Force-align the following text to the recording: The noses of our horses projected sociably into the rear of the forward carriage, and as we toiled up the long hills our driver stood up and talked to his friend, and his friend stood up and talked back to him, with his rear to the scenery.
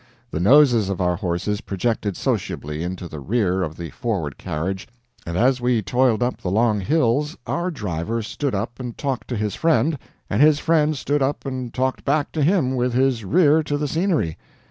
The 0.31 0.39
noses 0.39 0.89
of 0.89 0.99
our 0.99 1.15
horses 1.15 1.61
projected 1.61 2.17
sociably 2.17 2.81
into 2.81 3.07
the 3.07 3.19
rear 3.19 3.61
of 3.61 3.77
the 3.77 3.91
forward 3.91 4.39
carriage, 4.39 4.87
and 5.27 5.37
as 5.37 5.61
we 5.61 5.83
toiled 5.83 6.23
up 6.23 6.41
the 6.41 6.49
long 6.49 6.79
hills 6.79 7.37
our 7.45 7.69
driver 7.69 8.23
stood 8.23 8.55
up 8.55 8.79
and 8.79 8.97
talked 8.97 9.27
to 9.27 9.35
his 9.37 9.53
friend, 9.53 9.99
and 10.27 10.41
his 10.41 10.57
friend 10.57 10.97
stood 10.97 11.21
up 11.21 11.45
and 11.45 11.71
talked 11.71 12.03
back 12.03 12.31
to 12.31 12.41
him, 12.41 12.75
with 12.75 12.93
his 12.95 13.23
rear 13.23 13.61
to 13.61 13.77
the 13.77 13.87
scenery. 13.87 14.37